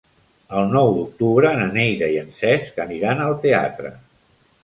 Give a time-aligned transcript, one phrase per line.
[0.59, 3.93] El nou d'octubre na Neida i en Cesc aniran al teatre.